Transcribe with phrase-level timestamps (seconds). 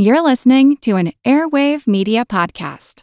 [0.00, 3.02] You're listening to an Airwave Media Podcast.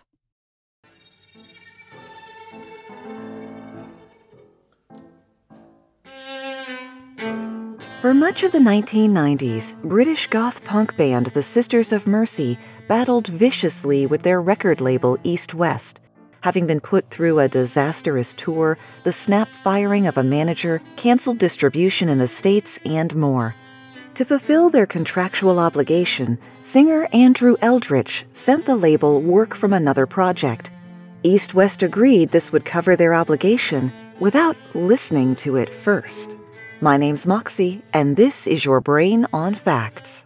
[7.99, 14.05] For much of the 1990s, British goth punk band the Sisters of Mercy battled viciously
[14.05, 15.99] with their record label East West,
[16.39, 22.07] having been put through a disastrous tour, the snap firing of a manager, canceled distribution
[22.07, 23.53] in the States, and more.
[24.15, 30.71] To fulfill their contractual obligation, singer Andrew Eldritch sent the label work from another project.
[31.23, 36.37] East West agreed this would cover their obligation without listening to it first.
[36.79, 40.25] My name's Moxie, and this is your Brain on Facts.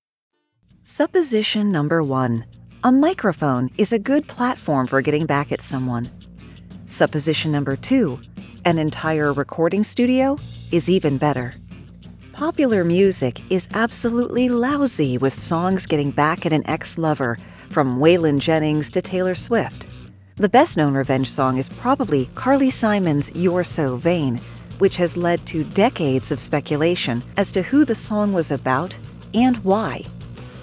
[0.83, 2.43] Supposition number one
[2.83, 6.09] a microphone is a good platform for getting back at someone.
[6.87, 8.19] Supposition number two
[8.65, 10.39] an entire recording studio
[10.71, 11.53] is even better.
[12.33, 17.37] Popular music is absolutely lousy with songs getting back at an ex lover,
[17.69, 19.85] from Waylon Jennings to Taylor Swift.
[20.37, 24.41] The best known revenge song is probably Carly Simon's You're So Vain,
[24.79, 28.97] which has led to decades of speculation as to who the song was about
[29.35, 30.03] and why.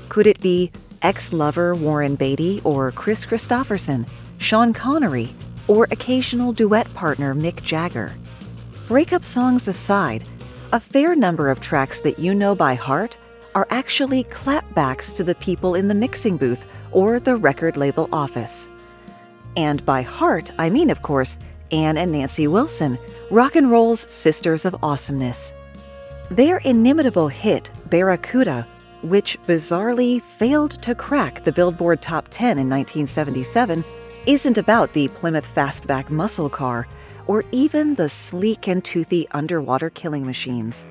[0.08, 0.70] Could it be
[1.02, 5.34] ex lover Warren Beatty or Kris Kristofferson, Sean Connery,
[5.66, 8.14] or occasional duet partner Mick Jagger?
[8.86, 10.24] Breakup songs aside,
[10.72, 13.18] a fair number of tracks that you know by heart
[13.54, 18.68] are actually clapbacks to the people in the mixing booth or the record label office.
[19.56, 21.38] And by heart, I mean, of course,
[21.70, 22.98] Ann and Nancy Wilson,
[23.30, 25.52] rock and roll's sisters of awesomeness.
[26.30, 28.66] Their inimitable hit, Barracuda,
[29.02, 33.84] which bizarrely failed to crack the Billboard Top 10 in 1977,
[34.26, 36.86] isn't about the Plymouth Fastback muscle car
[37.26, 40.86] or even the sleek and toothy underwater killing machines.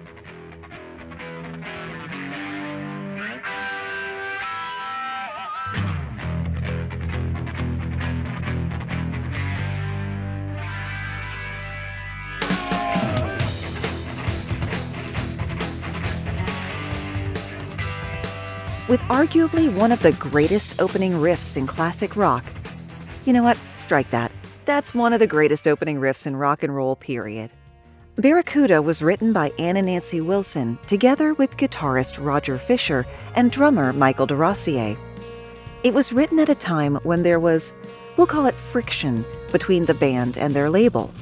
[18.88, 22.46] With arguably one of the greatest opening riffs in classic rock.
[23.26, 23.58] You know what?
[23.74, 24.32] Strike that.
[24.64, 27.52] That's one of the greatest opening riffs in rock and roll, period.
[28.16, 33.06] Barracuda was written by Ann and Nancy Wilson together with guitarist Roger Fisher
[33.36, 34.98] and drummer Michael DeRosier.
[35.84, 37.74] It was written at a time when there was,
[38.16, 41.14] we'll call it friction, between the band and their label.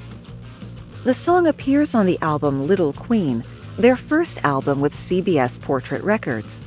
[1.03, 3.43] The song appears on the album Little Queen,
[3.77, 6.61] their first album with CBS Portrait Records.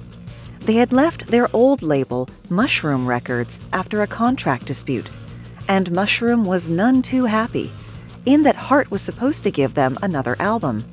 [0.60, 5.10] They had left their old label, Mushroom Records, after a contract dispute,
[5.68, 7.72] and Mushroom was none too happy,
[8.26, 10.84] in that Heart was supposed to give them another album.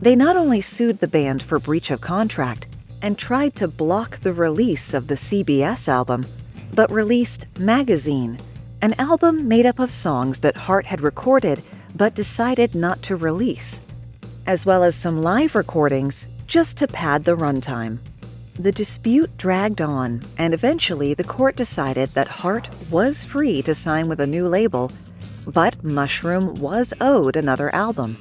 [0.00, 2.68] They not only sued the band for breach of contract
[3.02, 6.26] and tried to block the release of the CBS album,
[6.74, 8.38] but released Magazine,
[8.82, 11.62] an album made up of songs that Heart had recorded
[11.94, 13.80] but decided not to release,
[14.46, 17.98] as well as some live recordings just to pad the runtime.
[18.58, 24.08] The dispute dragged on, and eventually the court decided that Heart was free to sign
[24.08, 24.90] with a new label,
[25.46, 28.16] but Mushroom was owed another album.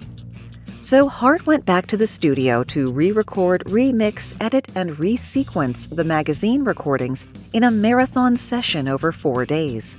[0.82, 6.04] So Heart went back to the studio to re record, remix, edit, and resequence the
[6.04, 9.98] magazine recordings in a marathon session over four days.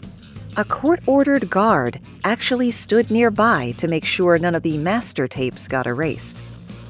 [0.58, 5.66] A court ordered guard actually stood nearby to make sure none of the master tapes
[5.66, 6.38] got erased.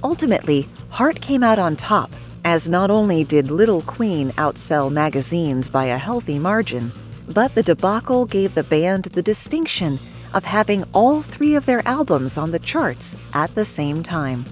[0.03, 2.11] Ultimately, Heart came out on top
[2.47, 6.93] as not only did Little Queen outsell magazines by a healthy margin,
[7.31, 9.99] but the debacle gave the band the distinction
[10.33, 14.45] of having all three of their albums on the charts at the same time.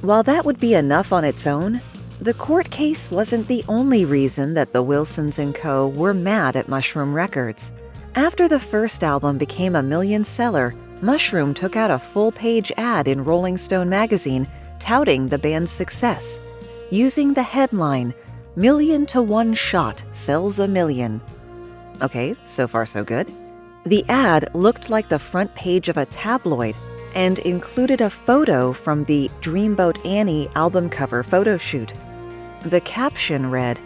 [0.00, 1.82] While that would be enough on its own,
[2.18, 5.88] the court case wasn't the only reason that the Wilsons and Co.
[5.88, 7.72] were mad at Mushroom Records.
[8.14, 13.06] After the first album became a million seller, Mushroom took out a full page ad
[13.06, 14.48] in Rolling Stone magazine
[14.78, 16.40] touting the band's success
[16.90, 18.14] using the headline
[18.56, 21.20] Million to One Shot Sells a Million.
[22.02, 23.32] Okay, so far so good.
[23.84, 26.74] The ad looked like the front page of a tabloid
[27.14, 31.92] and included a photo from the Dreamboat Annie album cover photo shoot.
[32.64, 33.80] The caption read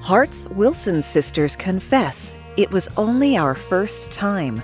[0.00, 4.62] Heart's Wilson sisters confess it was only our first time,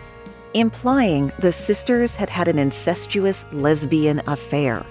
[0.55, 4.85] implying the sisters had had an incestuous lesbian affair.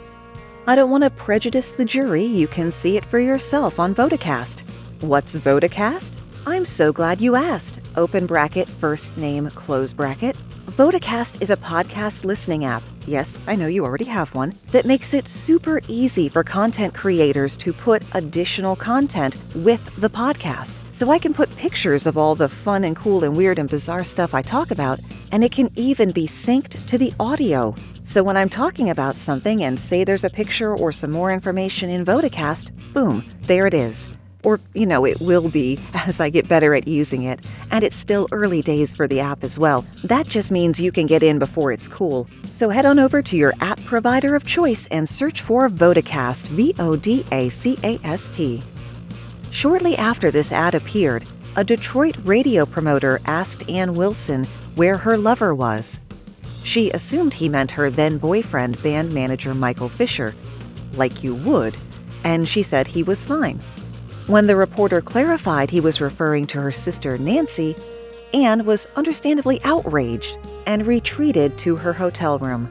[0.67, 4.61] I don't want to prejudice the jury, you can see it for yourself on Vodacast.
[5.01, 6.17] What's Vodacast?
[6.47, 7.79] I'm so glad you asked.
[7.95, 10.35] Open bracket, first name, close bracket.
[10.71, 12.81] Vodacast is a podcast listening app.
[13.07, 14.53] Yes, I know you already have one.
[14.71, 20.77] That makes it super easy for content creators to put additional content with the podcast.
[20.91, 24.03] So I can put pictures of all the fun and cool and weird and bizarre
[24.03, 24.99] stuff I talk about,
[25.31, 27.75] and it can even be synced to the audio.
[28.01, 31.89] So when I'm talking about something and say there's a picture or some more information
[31.89, 34.07] in Vodacast, boom, there it is
[34.45, 37.41] or, you know, it will be as I get better at using it.
[37.71, 39.83] And it's still early days for the app as well.
[40.03, 42.27] That just means you can get in before it's cool.
[42.51, 46.73] So head on over to your app provider of choice and search for Vodacast, V
[46.79, 48.63] O D A C A S T.
[49.49, 51.25] Shortly after this ad appeared,
[51.55, 54.45] a Detroit radio promoter asked Ann Wilson
[54.75, 55.99] where her lover was.
[56.63, 60.35] She assumed he meant her then boyfriend, band manager Michael Fisher,
[60.93, 61.77] like you would,
[62.23, 63.61] and she said he was fine.
[64.27, 67.75] When the reporter clarified he was referring to her sister Nancy,
[68.33, 72.65] Ann was understandably outraged and retreated to her hotel room.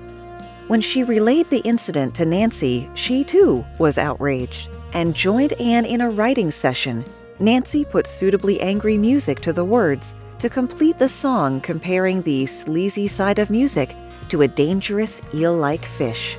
[0.67, 6.01] When she relayed the incident to Nancy, she too was outraged and joined Ann in
[6.01, 7.05] a writing session.
[7.39, 13.07] Nancy put suitably angry music to the words to complete the song comparing the sleazy
[13.07, 13.95] side of music
[14.29, 16.37] to a dangerous eel like fish.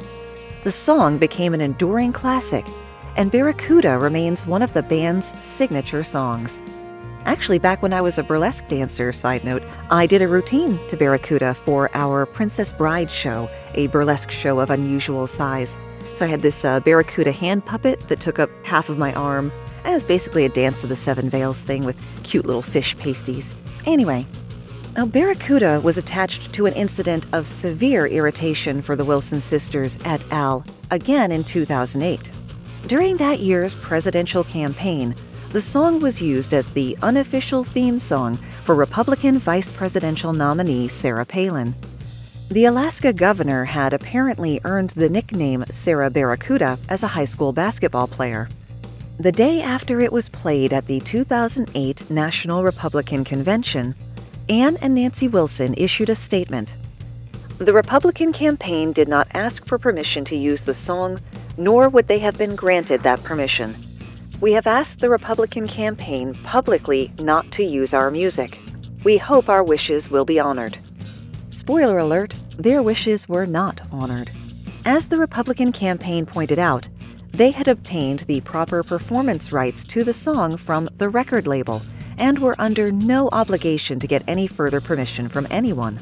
[0.65, 2.65] The song became an enduring classic
[3.15, 6.59] and Barracuda remains one of the band's signature songs.
[7.25, 10.97] Actually, back when I was a burlesque dancer, side note, I did a routine to
[10.97, 15.75] Barracuda for our Princess Bride show, a burlesque show of unusual size.
[16.13, 19.51] So I had this uh, Barracuda hand puppet that took up half of my arm.
[19.83, 22.97] And it was basically a dance of the seven veils thing with cute little fish
[22.97, 23.53] pasties.
[23.85, 24.27] Anyway,
[24.95, 30.23] now Barracuda was attached to an incident of severe irritation for the Wilson sisters et
[30.31, 30.63] al.
[30.91, 32.31] again in 2008.
[32.87, 35.15] During that year's presidential campaign,
[35.49, 41.25] the song was used as the unofficial theme song for Republican vice presidential nominee Sarah
[41.25, 41.73] Palin.
[42.51, 48.07] The Alaska governor had apparently earned the nickname Sarah Barracuda as a high school basketball
[48.07, 48.49] player.
[49.17, 53.95] The day after it was played at the 2008 National Republican Convention,
[54.47, 56.75] Ann and Nancy Wilson issued a statement.
[57.57, 61.19] The Republican campaign did not ask for permission to use the song
[61.57, 63.75] nor would they have been granted that permission.
[64.41, 68.59] We have asked the Republican campaign publicly not to use our music.
[69.03, 70.77] We hope our wishes will be honored.
[71.49, 74.29] Spoiler alert, their wishes were not honored.
[74.83, 76.87] As the Republican campaign pointed out,
[77.31, 81.81] they had obtained the proper performance rights to the song from the record label
[82.17, 85.99] and were under no obligation to get any further permission from anyone.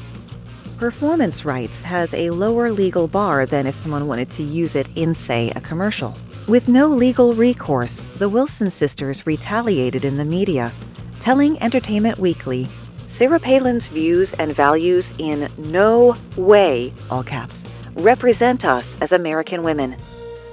[0.77, 5.15] Performance rights has a lower legal bar than if someone wanted to use it in,
[5.15, 6.17] say, a commercial.
[6.47, 10.73] With no legal recourse, the Wilson sisters retaliated in the media,
[11.19, 12.67] telling Entertainment Weekly
[13.05, 19.95] Sarah Palin's views and values in no way, all caps, represent us as American women.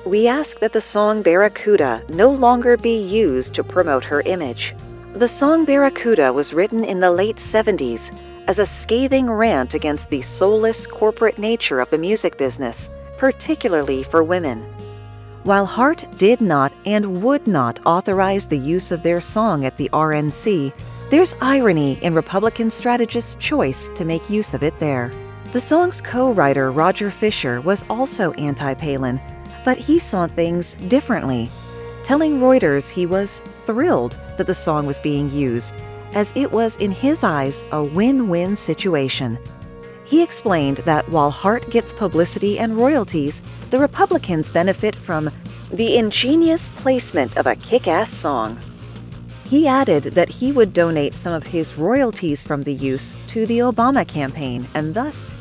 [0.05, 4.75] We ask that the song Barracuda no longer be used to promote her image.
[5.15, 8.13] The song Barracuda was written in the late 70s
[8.51, 14.25] as a scathing rant against the soulless corporate nature of the music business, particularly for
[14.25, 14.61] women.
[15.45, 19.89] While Heart did not and would not authorize the use of their song at the
[19.93, 20.73] RNC,
[21.11, 25.13] there's irony in Republican strategists' choice to make use of it there.
[25.53, 29.21] The song's co writer, Roger Fisher, was also anti Palin,
[29.65, 31.49] but he saw things differently,
[32.03, 35.73] telling Reuters he was thrilled that the song was being used
[36.15, 39.39] as it was, in his eyes, a win win situation.
[40.05, 45.31] He explained that while Heart gets publicity and royalties, the Republicans benefit from
[45.71, 48.61] the ingenious placement of a kick ass song.
[49.45, 53.59] He added that he would donate some of his royalties from the use to the
[53.59, 55.33] Obama campaign, and thus,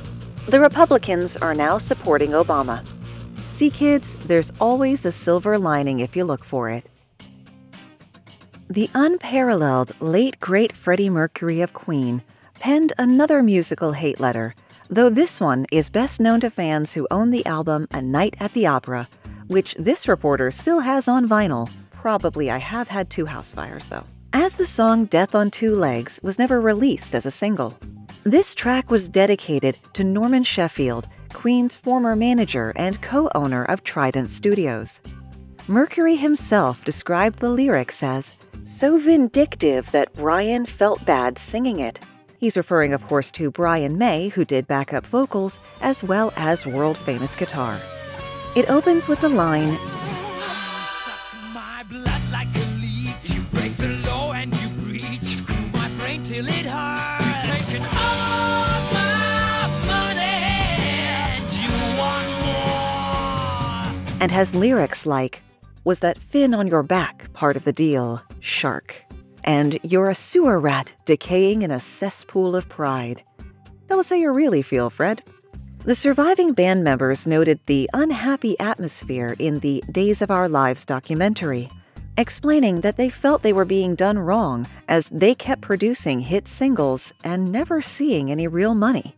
[0.47, 2.85] the Republicans are now supporting Obama.
[3.49, 6.85] See, kids, there's always a silver lining if you look for it.
[8.71, 12.21] The unparalleled late great Freddie Mercury of Queen
[12.59, 14.53] penned another musical hate letter,
[14.91, 18.53] though this one is best known to fans who own the album A Night at
[18.53, 19.09] the Opera,
[19.47, 21.67] which this reporter still has on vinyl.
[21.89, 24.03] Probably I have had two house fires, though.
[24.33, 27.75] As the song Death on Two Legs was never released as a single.
[28.23, 34.29] This track was dedicated to Norman Sheffield, Queen's former manager and co owner of Trident
[34.29, 35.01] Studios.
[35.67, 41.99] Mercury himself described the lyrics as so vindictive that Brian felt bad singing it.
[42.39, 46.97] He's referring, of course, to Brian May, who did backup vocals as well as world
[46.97, 47.79] famous guitar.
[48.55, 49.77] It opens with the line
[64.21, 65.41] and has lyrics like,
[65.83, 69.03] Was that fin on your back part of the deal, shark?
[69.43, 73.23] And you're a sewer rat decaying in a cesspool of pride.
[73.87, 75.23] Tell us how you really feel, Fred.
[75.85, 81.69] The surviving band members noted the unhappy atmosphere in the Days of Our Lives documentary,
[82.17, 87.13] explaining that they felt they were being done wrong as they kept producing hit singles
[87.23, 89.15] and never seeing any real money.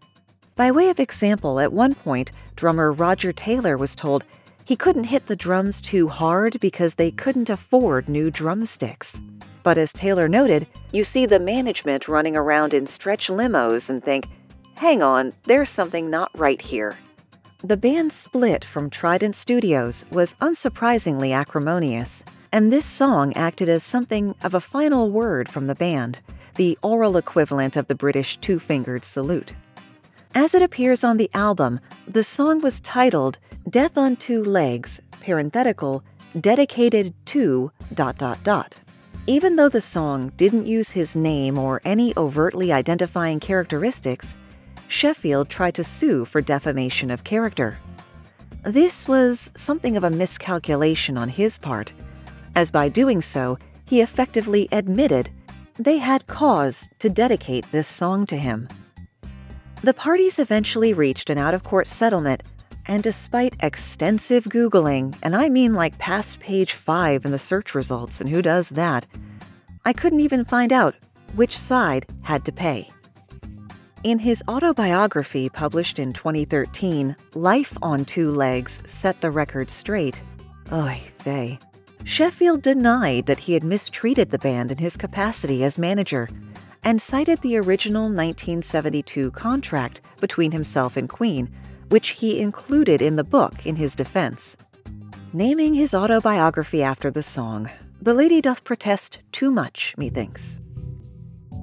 [0.55, 4.23] By way of example, at one point, drummer Roger Taylor was told
[4.65, 9.21] he couldn't hit the drums too hard because they couldn't afford new drumsticks.
[9.63, 14.27] But as Taylor noted, you see the management running around in stretch limos and think,
[14.75, 16.97] hang on, there's something not right here.
[17.63, 24.33] The band's split from Trident Studios was unsurprisingly acrimonious, and this song acted as something
[24.43, 26.19] of a final word from the band,
[26.55, 29.53] the oral equivalent of the British two fingered salute.
[30.33, 33.37] As it appears on the album, the song was titled
[33.69, 36.03] Death on Two Legs, parenthetical,
[36.39, 38.77] dedicated to dot dot dot.
[39.27, 44.37] Even though the song didn't use his name or any overtly identifying characteristics,
[44.87, 47.77] Sheffield tried to sue for defamation of character.
[48.63, 51.91] This was something of a miscalculation on his part,
[52.55, 55.29] as by doing so, he effectively admitted
[55.77, 58.69] they had cause to dedicate this song to him.
[59.83, 62.43] The parties eventually reached an out of court settlement,
[62.85, 68.21] and despite extensive Googling, and I mean like past page 5 in the search results,
[68.21, 69.07] and who does that,
[69.83, 70.93] I couldn't even find out
[71.33, 72.89] which side had to pay.
[74.03, 80.21] In his autobiography published in 2013, Life on Two Legs set the record straight.
[80.71, 81.57] Oy vey.
[82.03, 86.29] Sheffield denied that he had mistreated the band in his capacity as manager
[86.83, 91.49] and cited the original 1972 contract between himself and Queen,
[91.89, 94.57] which he included in the book in his defense.
[95.33, 97.69] Naming his autobiography after the song,
[98.01, 100.59] the lady doth protest too much, methinks.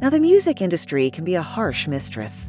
[0.00, 2.48] Now, the music industry can be a harsh mistress.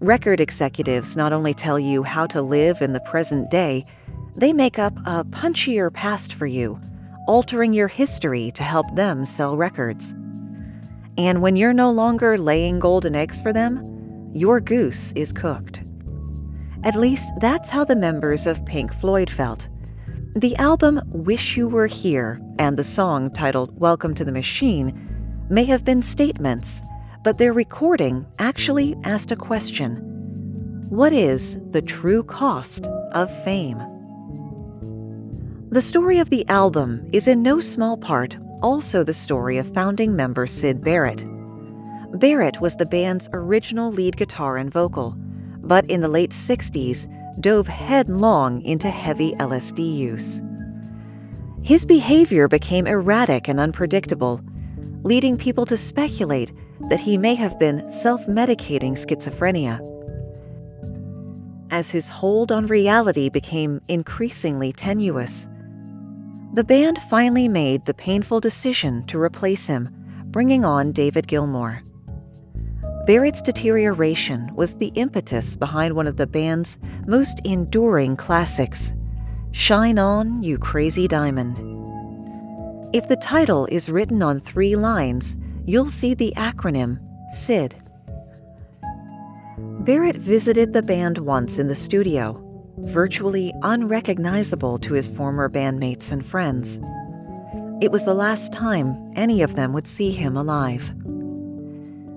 [0.00, 3.86] Record executives not only tell you how to live in the present day,
[4.36, 6.78] they make up a punchier past for you,
[7.26, 10.14] altering your history to help them sell records.
[11.18, 15.82] And when you're no longer laying golden eggs for them, your goose is cooked.
[16.84, 19.68] At least that's how the members of Pink Floyd felt.
[20.34, 25.64] The album Wish You Were Here and the song titled Welcome to the Machine may
[25.66, 26.80] have been statements,
[27.22, 29.96] but their recording actually asked a question
[30.88, 33.78] What is the true cost of fame?
[35.68, 40.16] The story of the album is in no small part also the story of founding
[40.16, 41.24] member Syd Barrett.
[42.18, 45.14] Barrett was the band's original lead guitar and vocal,
[45.58, 47.06] but in the late 60s
[47.40, 50.42] dove headlong into heavy LSD use.
[51.62, 54.40] His behavior became erratic and unpredictable,
[55.02, 56.52] leading people to speculate
[56.90, 59.80] that he may have been self medicating schizophrenia.
[61.70, 65.46] As his hold on reality became increasingly tenuous,
[66.52, 69.88] the band finally made the painful decision to replace him,
[70.26, 71.82] bringing on David Gilmour.
[73.06, 78.92] Barrett's deterioration was the impetus behind one of the band's most enduring classics,
[79.52, 81.56] Shine On, You Crazy Diamond.
[82.94, 87.00] If the title is written on three lines, you'll see the acronym
[87.32, 87.80] SID.
[89.80, 96.24] Barrett visited the band once in the studio virtually unrecognizable to his former bandmates and
[96.24, 96.78] friends.
[97.82, 100.94] It was the last time any of them would see him alive.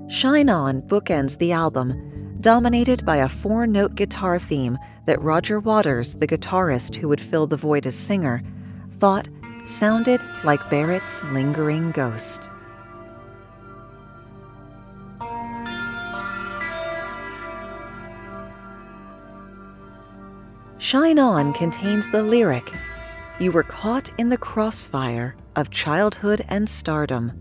[0.07, 6.15] Shine On bookends the album, dominated by a four note guitar theme that Roger Waters,
[6.15, 8.43] the guitarist who would fill the void as singer,
[8.97, 9.27] thought
[9.63, 12.47] sounded like Barrett's lingering ghost.
[20.85, 22.71] Shine On contains the lyric
[23.39, 27.31] You were caught in the crossfire of childhood and stardom.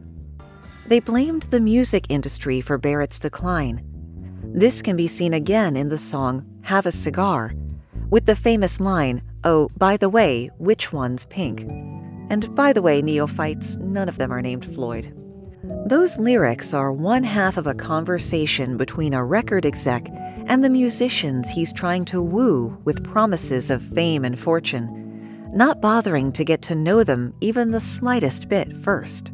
[0.87, 3.85] They blamed the music industry for Barrett's decline.
[4.43, 7.53] This can be seen again in the song Have a Cigar,
[8.09, 11.71] with the famous line, Oh, by the way, which one's pink?
[12.31, 15.15] And by the way, neophytes, none of them are named Floyd.
[15.85, 20.09] Those lyrics are one half of a conversation between a record exec
[20.47, 26.33] and the musicians he's trying to woo with promises of fame and fortune, not bothering
[26.33, 29.33] to get to know them even the slightest bit first.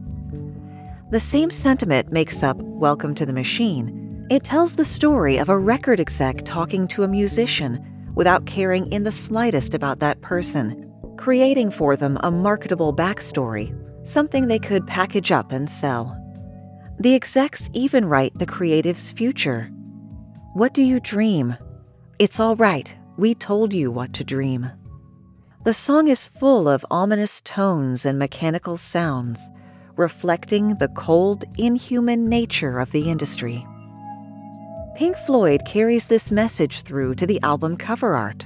[1.10, 4.26] The same sentiment makes up Welcome to the Machine.
[4.30, 9.02] It tells the story of a record exec talking to a musician without caring in
[9.02, 13.76] the slightest about that person, creating for them a marketable backstory,
[14.06, 16.16] something they could package up and sell.
[17.00, 19.70] The execs even write the creative's future.
[20.52, 21.56] What do you dream?
[22.18, 24.68] It's all right, we told you what to dream.
[25.62, 29.48] The song is full of ominous tones and mechanical sounds,
[29.94, 33.64] reflecting the cold, inhuman nature of the industry.
[34.96, 38.44] Pink Floyd carries this message through to the album cover art.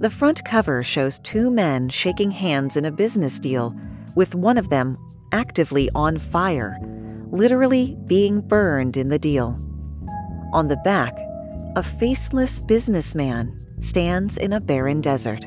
[0.00, 3.74] The front cover shows two men shaking hands in a business deal,
[4.14, 4.98] with one of them
[5.32, 6.78] actively on fire,
[7.30, 9.58] literally being burned in the deal.
[10.52, 11.18] On the back,
[11.76, 15.44] a faceless businessman stands in a barren desert.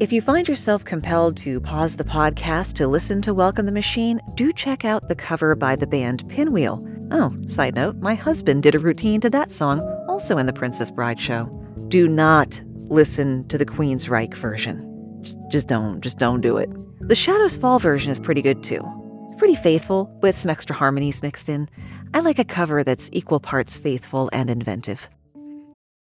[0.00, 4.18] If you find yourself compelled to pause the podcast to listen to Welcome the Machine,
[4.34, 6.84] do check out the cover by the band Pinwheel.
[7.12, 10.90] Oh, side note, my husband did a routine to that song, also in The Princess
[10.90, 11.44] Bride show.
[11.86, 15.22] Do not listen to the Queensryche version.
[15.22, 16.68] Just, just don't, just don't do it.
[16.98, 18.84] The Shadows Fall version is pretty good too
[19.38, 21.68] pretty faithful with some extra harmonies mixed in.
[22.14, 25.10] I like a cover that's equal parts faithful and inventive.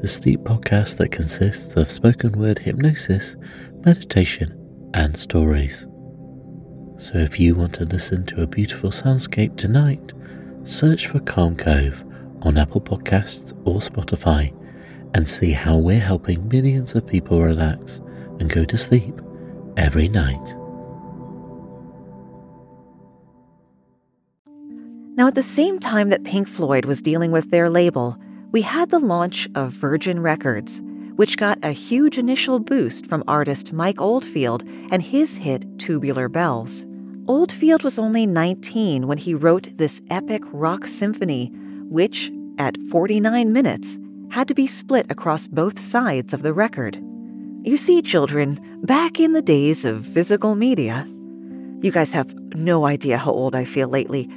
[0.00, 3.36] the sleep podcast that consists of spoken word hypnosis,
[3.84, 4.56] meditation,
[4.94, 5.86] and stories.
[6.96, 10.12] So if you want to listen to a beautiful soundscape tonight,
[10.64, 12.02] search for Calm Cove
[12.42, 14.56] on Apple Podcasts or Spotify
[15.14, 18.00] and see how we're helping millions of people relax
[18.38, 19.20] and go to sleep
[19.76, 20.56] every night.
[25.16, 28.16] Now, at the same time that Pink Floyd was dealing with their label,
[28.52, 30.82] we had the launch of Virgin Records,
[31.16, 36.84] which got a huge initial boost from artist Mike Oldfield and his hit Tubular Bells.
[37.28, 41.52] Oldfield was only 19 when he wrote this epic rock symphony,
[41.88, 43.98] which, at 49 minutes,
[44.30, 46.96] had to be split across both sides of the record.
[47.62, 51.06] You see, children, back in the days of physical media,
[51.82, 54.28] you guys have no idea how old I feel lately.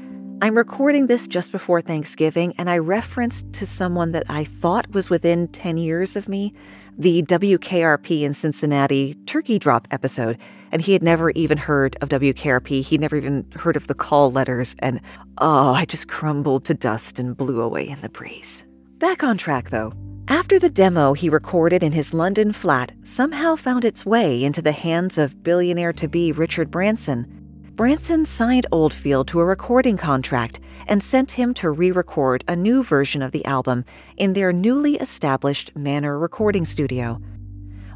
[0.43, 5.09] I'm recording this just before Thanksgiving, and I referenced to someone that I thought was
[5.09, 6.53] within 10 years of me
[6.97, 10.37] the WKRP in Cincinnati turkey drop episode,
[10.73, 12.83] and he had never even heard of WKRP.
[12.83, 14.99] He'd never even heard of the call letters, and
[15.37, 18.65] oh, I just crumbled to dust and blew away in the breeze.
[18.97, 19.93] Back on track, though.
[20.27, 24.73] After the demo he recorded in his London flat somehow found its way into the
[24.73, 27.42] hands of billionaire to be Richard Branson,
[27.75, 32.83] Branson signed Oldfield to a recording contract and sent him to re record a new
[32.83, 33.83] version of the album
[34.15, 37.19] in their newly established Manor recording studio,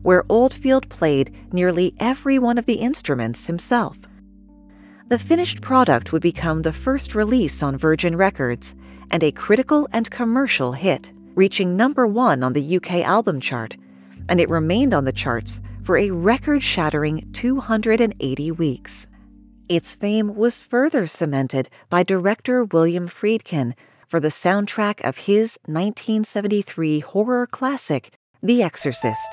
[0.01, 3.99] where Oldfield played nearly every one of the instruments himself.
[5.09, 8.73] The finished product would become the first release on Virgin Records
[9.11, 13.77] and a critical and commercial hit reaching number one on the UK album chart,
[14.27, 19.07] and it remained on the charts for a record shattering 280 weeks.
[19.69, 23.73] Its fame was further cemented by director William Friedkin
[24.07, 29.29] for the soundtrack of his 1973 horror classic, The Exorcist.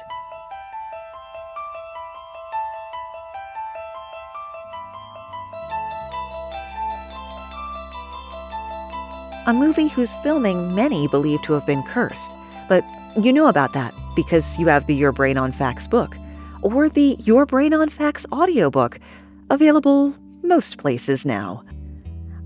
[9.47, 12.33] A movie whose filming many believe to have been cursed.
[12.69, 12.85] But
[13.23, 16.17] you know about that because you have the Your Brain on Facts book
[16.63, 18.99] or the Your Brain on Facts audiobook,
[19.51, 20.13] available
[20.45, 21.65] most places now.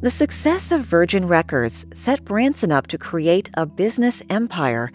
[0.01, 4.93] The success of Virgin Records set Branson up to create a business empire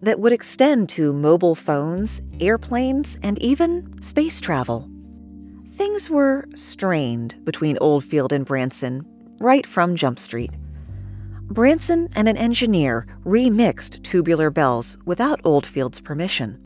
[0.00, 4.90] that would extend to mobile phones, airplanes, and even space travel.
[5.72, 9.04] Things were strained between Oldfield and Branson
[9.40, 10.50] right from Jump Street.
[11.42, 16.58] Branson and an engineer remixed Tubular Bells without Oldfield's permission.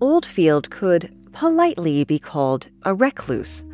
[0.00, 3.64] Oldfield could politely be called a recluse,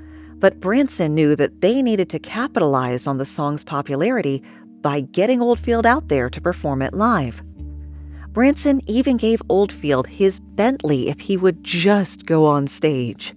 [0.42, 4.42] but Branson knew that they needed to capitalize on the song's popularity
[4.80, 7.40] by getting Oldfield out there to perform it live.
[8.32, 13.36] Branson even gave Oldfield his Bentley if he would just go on stage.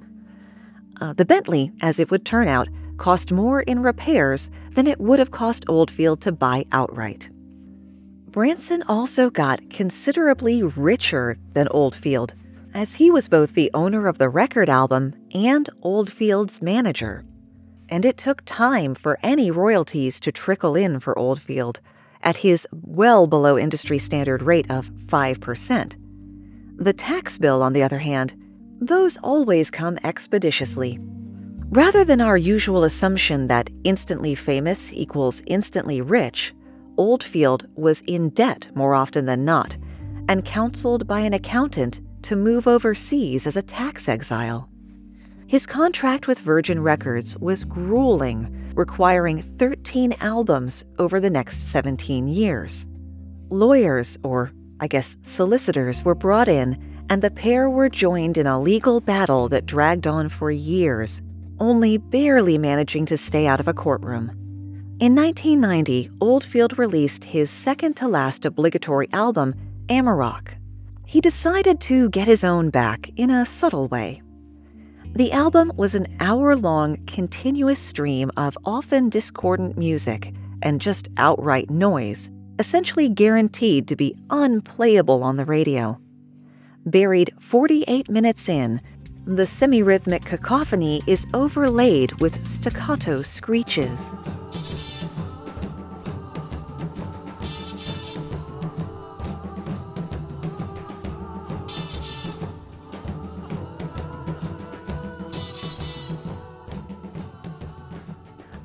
[0.99, 5.19] Uh, the Bentley, as it would turn out, cost more in repairs than it would
[5.19, 7.29] have cost Oldfield to buy outright.
[8.31, 12.33] Branson also got considerably richer than Oldfield,
[12.75, 17.23] as he was both the owner of the record album and Oldfield's manager.
[17.87, 21.79] And it took time for any royalties to trickle in for Oldfield
[22.21, 25.95] at his well below industry standard rate of 5%.
[26.77, 28.35] The tax bill, on the other hand,
[28.81, 30.99] those always come expeditiously.
[31.69, 36.53] Rather than our usual assumption that instantly famous equals instantly rich,
[36.97, 39.77] Oldfield was in debt more often than not,
[40.27, 44.69] and counseled by an accountant to move overseas as a tax exile.
[45.47, 52.87] His contract with Virgin Records was grueling, requiring 13 albums over the next 17 years.
[53.49, 58.61] Lawyers, or I guess solicitors, were brought in, and the pair were joined in a
[58.61, 61.21] legal battle that dragged on for years
[61.59, 64.29] only barely managing to stay out of a courtroom.
[64.99, 69.53] In 1990, Oldfield released his second to last obligatory album,
[69.87, 70.55] Amarok.
[71.05, 74.21] He decided to get his own back in a subtle way.
[75.15, 81.69] The album was an hour long, continuous stream of often discordant music and just outright
[81.69, 85.99] noise, essentially guaranteed to be unplayable on the radio.
[86.85, 88.81] Buried 48 minutes in,
[89.25, 94.13] the semi rhythmic cacophony is overlaid with staccato screeches.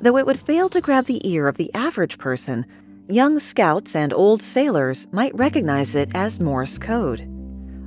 [0.01, 2.65] Though it would fail to grab the ear of the average person,
[3.07, 7.23] young scouts and old sailors might recognize it as Morse code.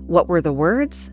[0.06, 1.10] What were the words?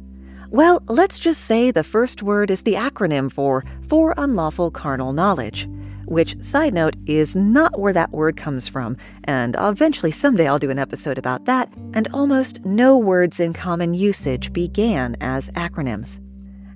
[0.49, 5.67] Well, let's just say the first word is the acronym for For Unlawful Carnal Knowledge,
[6.05, 10.69] which, side note, is not where that word comes from, and eventually someday I'll do
[10.69, 16.19] an episode about that, and almost no words in common usage began as acronyms.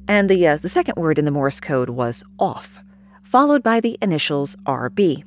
[0.08, 2.80] And the, uh, the second word in the Morse code was off,
[3.26, 5.24] followed by the initials RB.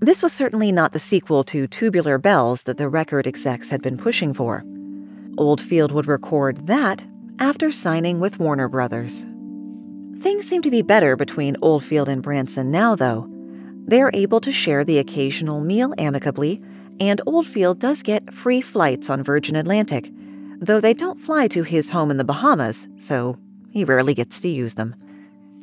[0.00, 3.98] This was certainly not the sequel to Tubular Bells that the record execs had been
[3.98, 4.64] pushing for.
[5.36, 7.04] Oldfield would record that
[7.38, 9.26] after signing with Warner Brothers.
[10.20, 13.28] Things seem to be better between Oldfield and Branson now, though.
[13.86, 16.62] They're able to share the occasional meal amicably,
[16.98, 20.10] and Oldfield does get free flights on Virgin Atlantic,
[20.60, 23.38] though they don't fly to his home in the Bahamas, so
[23.70, 24.94] he rarely gets to use them.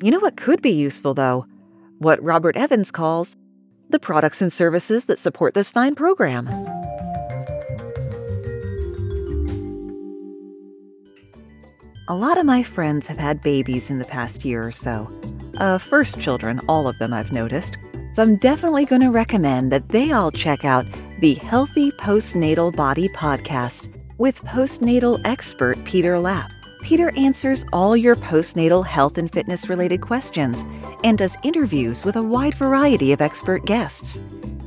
[0.04, 1.46] You know what could be useful, though?
[2.02, 3.38] What Robert Evans calls
[3.92, 6.48] the products and services that support this fine program.
[12.08, 15.08] A lot of my friends have had babies in the past year or so.
[15.58, 17.78] Uh, first children, all of them I've noticed.
[18.14, 20.88] So I'm definitely going to recommend that they all check out
[21.20, 26.52] the Healthy Postnatal Body podcast with postnatal expert Peter Lapp.
[26.82, 30.66] Peter answers all your postnatal health and fitness related questions
[31.04, 34.20] and does interviews with a wide variety of expert guests.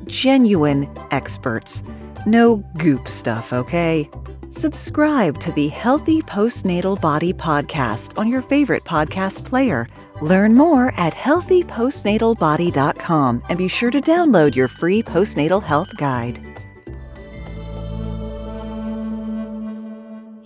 [0.06, 1.82] Genuine experts.
[2.26, 4.08] No goop stuff, okay?
[4.50, 9.88] Subscribe to the Healthy Postnatal Body podcast on your favorite podcast player.
[10.22, 16.53] Learn more at healthypostnatalbody.com and be sure to download your free postnatal health guide.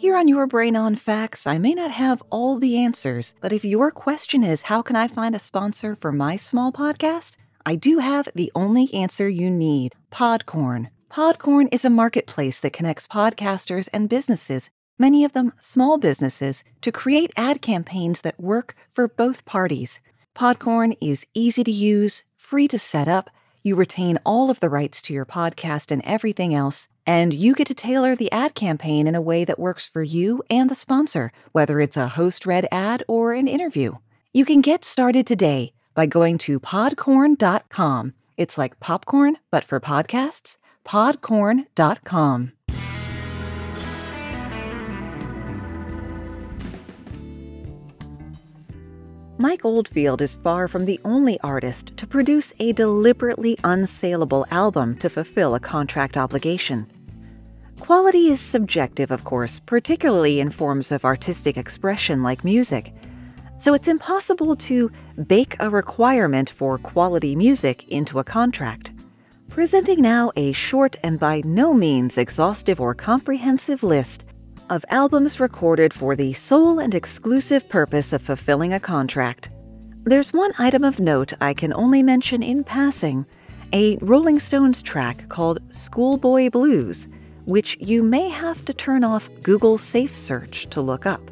[0.09, 3.63] Here on Your Brain on Facts, I may not have all the answers, but if
[3.63, 7.99] your question is how can I find a sponsor for my small podcast, I do
[7.99, 10.89] have the only answer you need Podcorn.
[11.11, 16.91] Podcorn is a marketplace that connects podcasters and businesses, many of them small businesses, to
[16.91, 20.01] create ad campaigns that work for both parties.
[20.35, 23.29] Podcorn is easy to use, free to set up.
[23.63, 27.67] You retain all of the rights to your podcast and everything else, and you get
[27.69, 31.33] to tailor the ad campaign in a way that works for you and the sponsor,
[31.53, 33.95] whether it's a host read ad or an interview.
[34.33, 38.15] You can get started today by going to podcorn.com.
[38.37, 40.59] It's like popcorn, but for podcasts.
[40.85, 42.53] Podcorn.com.
[49.39, 55.09] Mike Oldfield is far from the only artist to produce a deliberately unsaleable album to
[55.09, 56.87] fulfill a contract obligation.
[57.81, 62.93] Quality is subjective, of course, particularly in forms of artistic expression like music
[63.59, 64.91] so it's impossible to
[65.27, 68.93] bake a requirement for quality music into a contract.
[69.49, 74.25] Presenting now a short and by no means exhaustive or comprehensive list
[74.71, 79.51] of albums recorded for the sole and exclusive purpose of fulfilling a contract.
[80.05, 83.27] There's one item of note I can only mention in passing
[83.73, 87.09] a Rolling Stones track called Schoolboy Blues,
[87.45, 91.31] which you may have to turn off Google Safe Search to look up.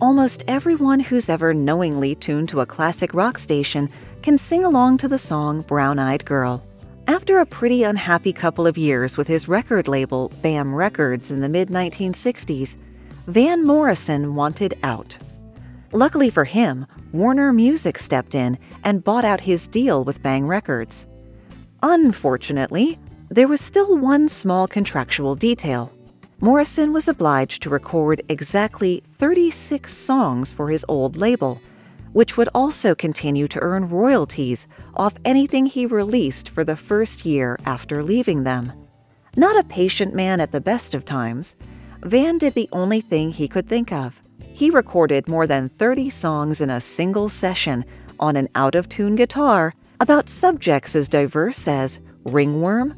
[0.00, 3.88] Almost everyone who's ever knowingly tuned to a classic rock station
[4.22, 6.66] can sing along to the song Brown Eyed Girl.
[7.08, 11.48] After a pretty unhappy couple of years with his record label, Bang Records, in the
[11.48, 12.76] mid 1960s,
[13.28, 15.16] Van Morrison wanted out.
[15.92, 21.06] Luckily for him, Warner Music stepped in and bought out his deal with Bang Records.
[21.80, 25.92] Unfortunately, there was still one small contractual detail.
[26.40, 31.60] Morrison was obliged to record exactly 36 songs for his old label,
[32.12, 37.58] which would also continue to earn royalties off anything he released for the first year
[37.64, 38.72] after leaving them.
[39.36, 41.56] Not a patient man at the best of times,
[42.02, 44.20] Van did the only thing he could think of.
[44.40, 47.84] He recorded more than 30 songs in a single session
[48.18, 52.94] on an out of tune guitar about subjects as diverse as ringworm,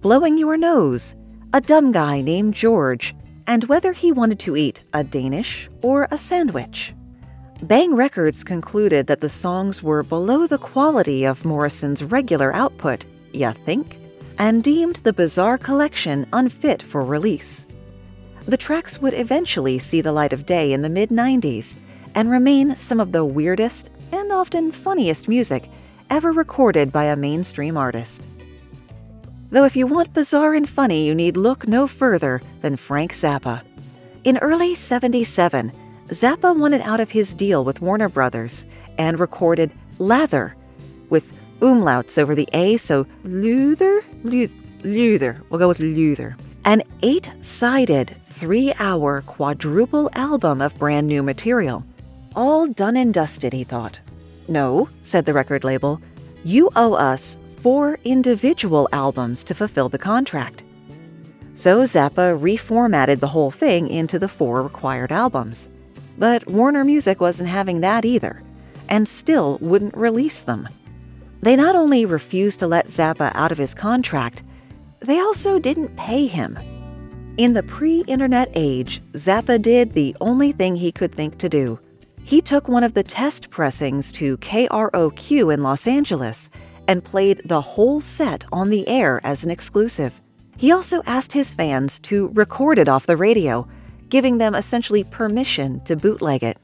[0.00, 1.14] blowing your nose,
[1.52, 3.14] a dumb guy named George,
[3.46, 6.94] and whether he wanted to eat a Danish or a sandwich.
[7.62, 13.52] Bang Records concluded that the songs were below the quality of Morrison's regular output, ya
[13.52, 13.98] think,
[14.36, 17.64] and deemed the bizarre collection unfit for release.
[18.46, 21.76] The tracks would eventually see the light of day in the mid 90s
[22.16, 25.70] and remain some of the weirdest and often funniest music
[26.10, 28.26] ever recorded by a mainstream artist.
[29.50, 33.62] Though if you want bizarre and funny, you need look no further than Frank Zappa.
[34.24, 35.72] In early 77,
[36.12, 38.66] Zappa wanted out of his deal with Warner Brothers
[38.98, 40.54] and recorded Lather
[41.08, 44.04] with umlauts over the A, so Luther?
[44.22, 45.42] Luther.
[45.48, 46.36] We'll go with Luther.
[46.66, 51.82] An eight sided, three hour quadruple album of brand new material.
[52.36, 53.98] All done and dusted, he thought.
[54.48, 55.98] No, said the record label.
[56.44, 60.62] You owe us four individual albums to fulfill the contract.
[61.54, 65.70] So Zappa reformatted the whole thing into the four required albums.
[66.18, 68.42] But Warner Music wasn't having that either,
[68.88, 70.68] and still wouldn't release them.
[71.40, 74.44] They not only refused to let Zappa out of his contract,
[75.00, 76.58] they also didn't pay him.
[77.38, 81.80] In the pre internet age, Zappa did the only thing he could think to do.
[82.24, 86.50] He took one of the test pressings to KROQ in Los Angeles
[86.86, 90.20] and played the whole set on the air as an exclusive.
[90.56, 93.66] He also asked his fans to record it off the radio,
[94.12, 96.58] giving them essentially permission to bootleg it.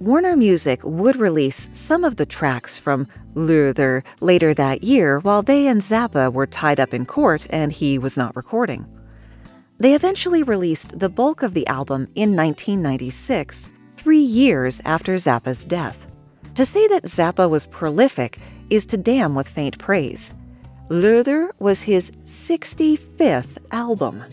[0.00, 3.06] Warner Music would release some of the tracks from
[3.36, 7.96] Luther later that year while they and Zappa were tied up in court and he
[7.96, 8.84] was not recording.
[9.78, 16.08] They eventually released the bulk of the album in 1996, three years after Zappa's death.
[16.56, 20.34] To say that Zappa was prolific is to damn with faint praise.
[20.88, 24.24] Luther was his 65th album.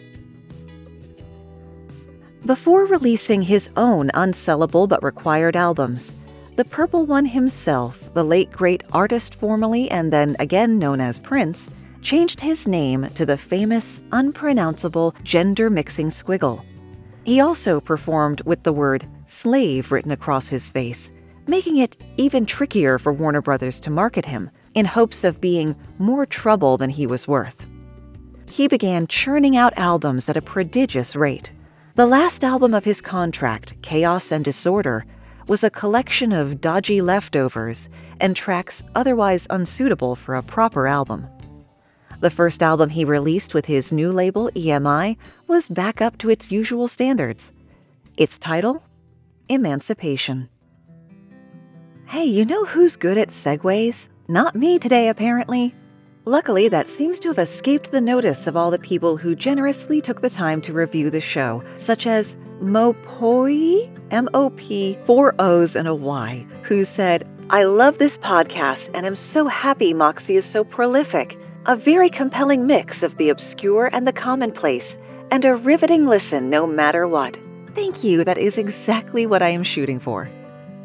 [2.46, 6.16] Before releasing his own unsellable but required albums,
[6.56, 11.70] the Purple One himself, the late great artist formerly and then again known as Prince,
[12.02, 16.66] changed his name to the famous, unpronounceable gender mixing squiggle.
[17.26, 21.12] He also performed with the word slave written across his face,
[21.46, 26.26] making it even trickier for Warner Brothers to market him in hopes of being more
[26.26, 27.68] trouble than he was worth.
[28.48, 31.52] He began churning out albums at a prodigious rate.
[32.02, 35.06] The last album of his contract, Chaos and Disorder,
[35.48, 41.28] was a collection of dodgy leftovers and tracks otherwise unsuitable for a proper album.
[42.20, 46.52] The first album he released with his new label, EMI, was back up to its
[46.52, 47.52] usual standards.
[48.18, 48.84] Its title?
[49.48, 50.50] Emancipation.
[52.08, 54.10] Hey, you know who's good at segues?
[54.28, 55.76] Not me today, apparently.
[56.26, 60.22] Luckily, that seems to have escaped the notice of all the people who generously took
[60.22, 65.88] the time to review the show, such as Mopoi, M O P, four O's and
[65.88, 70.64] a Y, who said, I love this podcast and am so happy Moxie is so
[70.64, 71.40] prolific.
[71.66, 74.98] A very compelling mix of the obscure and the commonplace,
[75.32, 77.42] and a riveting listen no matter what.
[77.74, 80.30] Thank you, that is exactly what I am shooting for.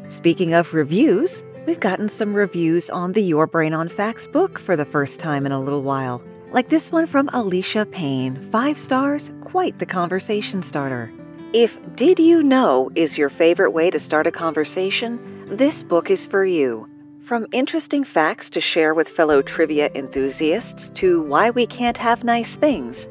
[0.07, 4.77] Speaking of reviews, we've gotten some reviews on the Your Brain on Facts book for
[4.77, 6.23] the first time in a little while.
[6.51, 11.11] Like this one from Alicia Payne, five stars, quite the conversation starter.
[11.51, 16.25] If Did You Know is your favorite way to start a conversation, this book is
[16.25, 16.87] for you.
[17.19, 22.55] From interesting facts to share with fellow trivia enthusiasts to why we can't have nice
[22.55, 23.09] things,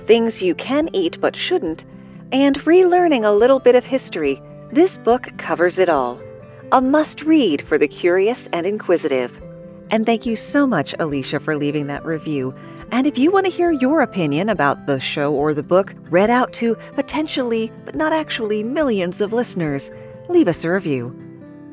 [0.00, 1.86] things you can eat but shouldn't,
[2.32, 6.20] and relearning a little bit of history, this book covers it all
[6.74, 9.40] a must read for the curious and inquisitive.
[9.90, 12.52] And thank you so much, Alicia, for leaving that review.
[12.90, 16.30] And if you want to hear your opinion about the show or the book read
[16.30, 19.92] out to potentially, but not actually, millions of listeners,
[20.28, 21.16] leave us a review.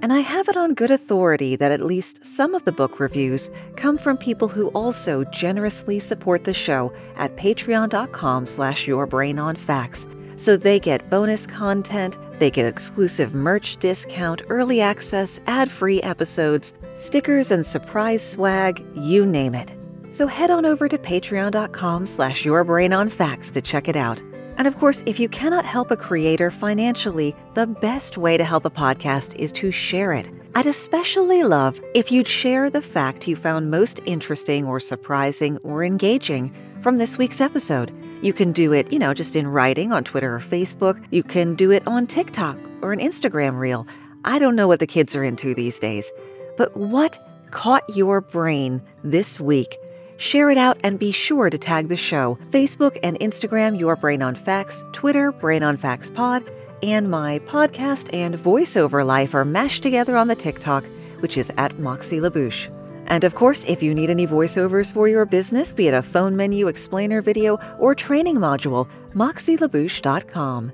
[0.04, 3.50] And I have it on good authority that at least some of the book reviews
[3.78, 10.06] come from people who also generously support the show at patreon.com slash yourbrainonfacts
[10.42, 17.52] so they get bonus content, they get exclusive merch discount, early access, ad-free episodes, stickers
[17.52, 19.78] and surprise swag, you name it.
[20.10, 24.24] So head on over to patreon.com slash yourbrainonfacts to check it out.
[24.58, 28.66] And of course, if you cannot help a creator financially, the best way to help
[28.66, 30.28] a podcast is to share it.
[30.56, 35.84] I'd especially love if you'd share the fact you found most interesting or surprising or
[35.84, 37.94] engaging from this week's episode.
[38.22, 41.04] You can do it, you know, just in writing on Twitter or Facebook.
[41.10, 43.88] You can do it on TikTok or an Instagram reel.
[44.26, 46.12] I don't know what the kids are into these days.
[46.56, 47.18] But what
[47.50, 49.78] caught your brain this week?
[50.18, 54.22] Share it out and be sure to tag the show Facebook and Instagram, Your Brain
[54.22, 56.44] on Facts, Twitter, Brain on Facts Pod,
[56.84, 60.86] and my podcast and voiceover life are mashed together on the TikTok,
[61.22, 62.70] which is at Moxie LaBouche.
[63.08, 66.36] And of course, if you need any voiceovers for your business, be it a phone
[66.36, 70.72] menu explainer video or training module, moxielabouche.com.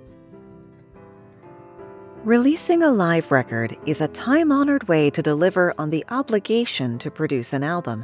[2.23, 7.09] Releasing a live record is a time honored way to deliver on the obligation to
[7.09, 8.03] produce an album.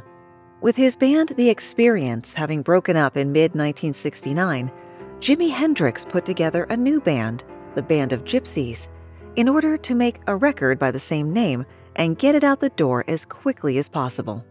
[0.62, 4.72] With his band The Experience having broken up in mid 1969,
[5.18, 8.88] Jimi Hendrix put together a new band, the Band of Gypsys,
[9.36, 12.70] in order to make a record by the same name and get it out the
[12.70, 14.44] door as quickly as possible.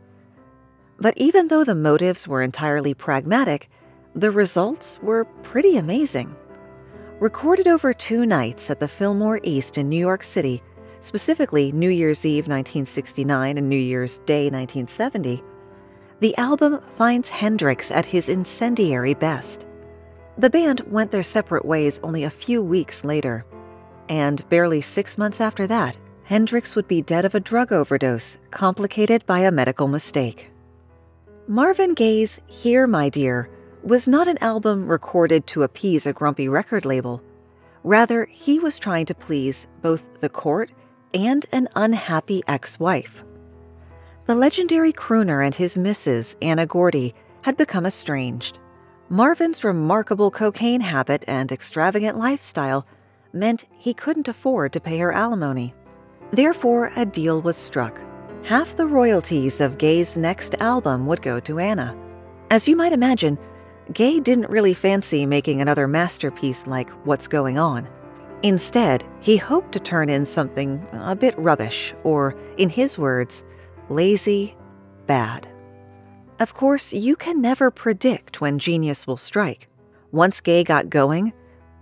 [0.99, 3.69] But even though the motives were entirely pragmatic,
[4.15, 6.36] the results were pretty amazing.
[7.19, 10.62] Recorded over two nights at the Fillmore East in New York City,
[10.99, 15.43] specifically New Year's Eve 1969 and New Year's Day 1970,
[16.19, 19.65] the album finds Hendrix at his incendiary best.
[20.38, 23.45] The band went their separate ways only a few weeks later,
[24.10, 29.25] and barely six months after that, Hendrix would be dead of a drug overdose, complicated
[29.25, 30.49] by a medical mistake.
[31.47, 33.49] Marvin Gaye's Here, My Dear
[33.83, 37.21] was not an album recorded to appease a grumpy record label.
[37.83, 40.71] Rather, he was trying to please both the court
[41.13, 43.25] and an unhappy ex wife.
[44.25, 48.57] The legendary crooner and his missus, Anna Gordy, had become estranged.
[49.09, 52.88] Marvin's remarkable cocaine habit and extravagant lifestyle
[53.33, 55.75] meant he couldn't afford to pay her alimony.
[56.33, 58.01] Therefore, a deal was struck.
[58.43, 61.95] Half the royalties of Gaye's next album would go to Anna.
[62.49, 63.37] As you might imagine,
[63.93, 67.87] Gaye didn't really fancy making another masterpiece like What's Going On.
[68.41, 73.43] Instead, he hoped to turn in something a bit rubbish, or, in his words,
[73.89, 74.57] lazy,
[75.05, 75.47] bad.
[76.39, 79.69] Of course, you can never predict when genius will strike.
[80.11, 81.31] Once Gaye got going,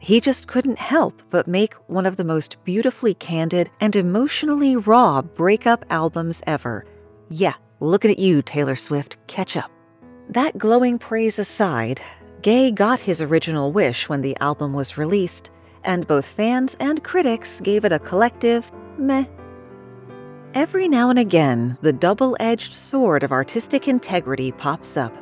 [0.02, 5.22] he just couldn't help but make one of the most beautifully candid and emotionally raw
[5.22, 6.84] breakup albums ever.
[7.30, 9.70] Yeah, looking at you, Taylor Swift, catch up.
[10.28, 12.02] That glowing praise aside,
[12.42, 15.52] Gaye got his original wish when the album was released,
[15.84, 19.26] and both fans and critics gave it a collective meh.
[20.56, 25.16] Every now and again, the double edged sword of artistic integrity pops up.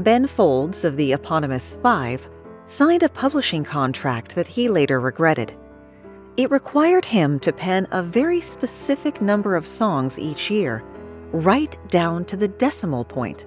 [0.00, 2.28] Ben Folds of the eponymous Five
[2.66, 5.54] signed a publishing contract that he later regretted.
[6.36, 10.82] It required him to pen a very specific number of songs each year,
[11.32, 13.46] right down to the decimal point.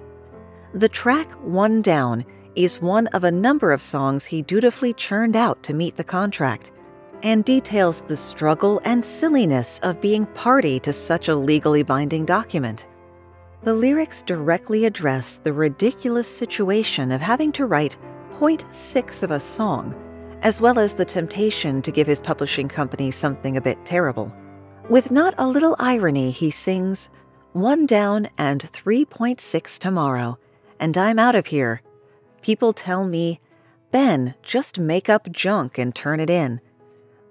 [0.72, 2.24] The track One Down
[2.56, 6.72] is one of a number of songs he dutifully churned out to meet the contract
[7.22, 12.86] and details the struggle and silliness of being party to such a legally binding document.
[13.62, 17.98] The lyrics directly address the ridiculous situation of having to write
[18.40, 19.94] 0.6 of a song,
[20.40, 24.34] as well as the temptation to give his publishing company something a bit terrible.
[24.88, 27.10] With not a little irony, he sings,
[27.52, 30.38] One down and 3.6 tomorrow,
[30.78, 31.82] and I'm out of here.
[32.40, 33.40] People tell me,
[33.90, 36.62] Ben, just make up junk and turn it in.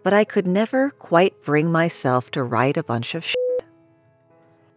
[0.04, 3.40] But I could never quite bring myself to write a bunch of shit.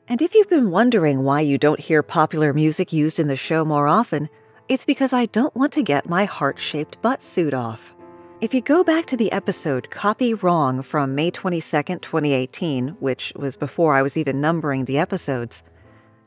[0.08, 3.66] And if you've been wondering why you don't hear popular music used in the show
[3.66, 4.30] more often,
[4.68, 7.94] it's because I don't want to get my heart shaped butt suit off.
[8.40, 13.54] If you go back to the episode Copy Wrong from May 22nd, 2018, which was
[13.54, 15.62] before I was even numbering the episodes,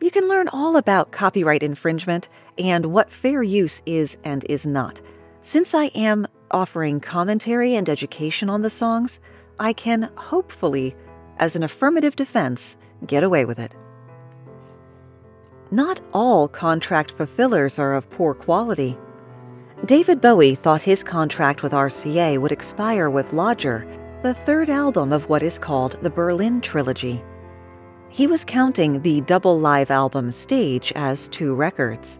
[0.01, 5.01] you can learn all about copyright infringement and what fair use is and is not.
[5.41, 9.19] Since I am offering commentary and education on the songs,
[9.59, 10.95] I can hopefully,
[11.37, 13.73] as an affirmative defense, get away with it.
[15.71, 18.97] Not all contract fulfillers are of poor quality.
[19.85, 23.87] David Bowie thought his contract with RCA would expire with Lodger,
[24.21, 27.23] the third album of what is called the Berlin Trilogy.
[28.09, 32.19] He was counting the double live album stage as two records.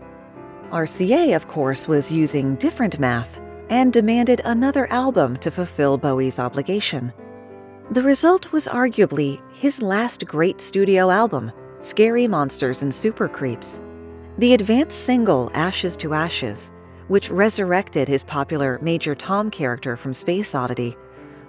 [0.72, 3.40] RCA, of course, was using different math
[3.70, 7.14] and demanded another album to fulfill Bowie's obligation.
[7.92, 11.52] The result was arguably his last great studio album,
[11.86, 13.80] Scary Monsters and Super Creeps.
[14.40, 16.72] The advanced single Ashes to Ashes,
[17.10, 20.96] which resurrected his popular Major Tom character from Space Oddity,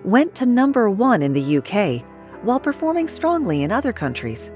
[0.05, 2.05] went to number one in the UK
[2.43, 4.53] while performing strongly in other countries.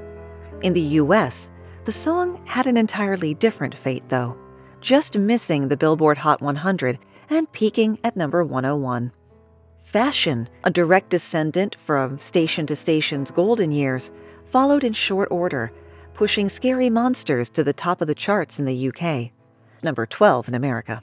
[0.61, 1.51] In the US,
[1.87, 4.37] the song had an entirely different fate, though,
[4.83, 6.99] just missing the Billboard Hot 100
[7.31, 9.13] and peaking at number 101.
[9.83, 14.13] Fashion, a direct descendant from Station to Station's golden years,
[14.51, 15.73] followed in short order,
[16.15, 19.31] pushing Scary Monsters to the top of the charts in the UK,
[19.83, 21.03] number 12 in America.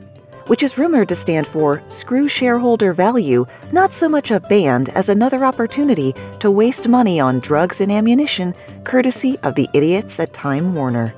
[0.46, 5.08] which is rumored to stand for Screw Shareholder Value, not so much a band as
[5.08, 10.74] another opportunity to waste money on drugs and ammunition, courtesy of the idiots at Time
[10.74, 11.14] Warner.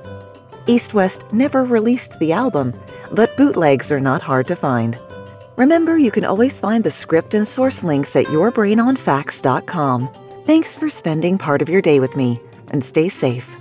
[0.67, 2.73] East West never released the album,
[3.11, 4.97] but bootlegs are not hard to find.
[5.55, 10.09] Remember, you can always find the script and source links at yourbrainonfacts.com.
[10.45, 12.39] Thanks for spending part of your day with me,
[12.69, 13.55] and stay safe.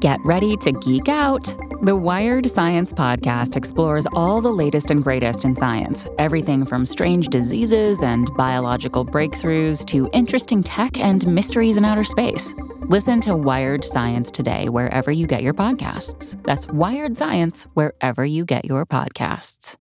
[0.00, 1.54] Get ready to geek out.
[1.82, 7.28] The Wired Science Podcast explores all the latest and greatest in science everything from strange
[7.28, 12.54] diseases and biological breakthroughs to interesting tech and mysteries in outer space.
[12.88, 16.42] Listen to Wired Science today, wherever you get your podcasts.
[16.42, 19.76] That's Wired Science, wherever you get your podcasts.